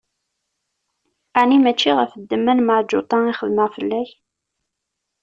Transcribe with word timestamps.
Ɛni 1.39 1.57
mačči 1.63 1.91
ɣef 1.97 2.11
ddemma 2.21 2.53
n 2.53 2.63
Meɛǧuṭa 2.67 3.17
i 3.31 3.33
xedmeɣ 3.39 3.69
fell-ak? 3.75 4.09